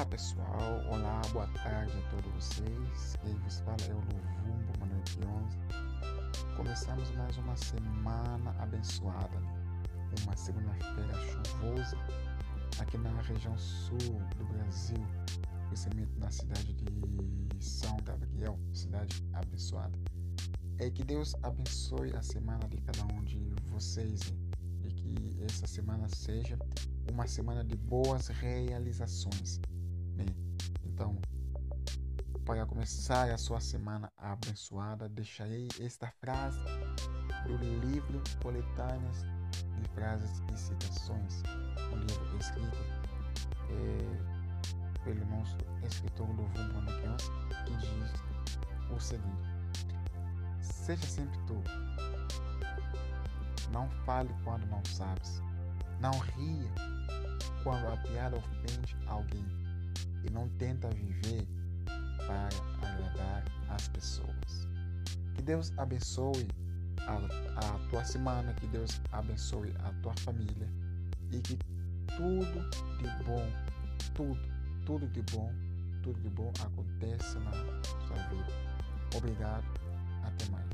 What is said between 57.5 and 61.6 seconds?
quando a piada ofende alguém não tenta viver